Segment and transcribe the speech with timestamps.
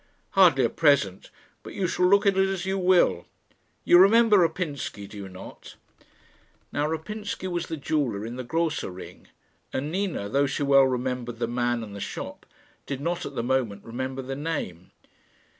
[0.31, 1.29] "Hardly a present;
[1.61, 3.27] but you shall look at it as you will.
[3.83, 5.75] You remember Rapinsky, do you not?"
[6.71, 9.27] Now Rapinsky was the jeweller in the Grosser Ring,
[9.71, 12.47] and Nina, though she well remembered the man and the shop,
[12.87, 14.89] did not at the moment remember the name.